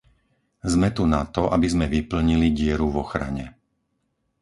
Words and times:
Sme 0.73 0.89
tu 0.95 1.03
na 1.13 1.21
to, 1.35 1.43
aby 1.55 1.67
sme 1.73 1.85
vyplnili 1.95 2.47
dieru 2.59 2.87
v 2.91 2.99
ochrane. 3.05 3.45